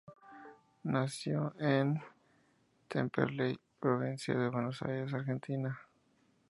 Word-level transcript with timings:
Nació 0.85 1.53
en 1.59 2.01
Temperley, 2.87 3.59
provincia 3.79 4.33
de 4.35 4.49
Buenos 4.49 4.81
Aires, 4.81 5.13
Argentina. 5.13 5.79